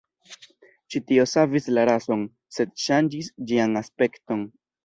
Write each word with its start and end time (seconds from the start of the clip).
Ĉi 0.95 1.01
tio 1.11 1.25
savis 1.33 1.69
la 1.79 1.83
rason, 1.91 2.25
sed 2.57 2.75
ŝanĝis 2.87 3.33
ĝian 3.53 3.83
aspekton. 3.83 4.47